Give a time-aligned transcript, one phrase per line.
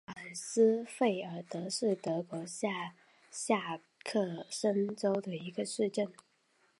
[0.01, 2.95] 吕德尔斯费尔德是德国下
[3.29, 6.11] 萨克森州的一个市镇。